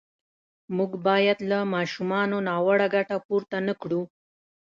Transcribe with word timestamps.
موږ 0.77 0.91
باید 1.07 1.37
له 1.49 1.59
ماشومانو 1.75 2.35
ناوړه 2.47 2.87
ګټه 2.95 3.17
پورته 3.27 3.57
نه 3.67 3.73
کړو. 3.81 4.01